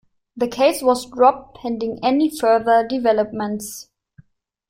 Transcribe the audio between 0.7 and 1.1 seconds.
was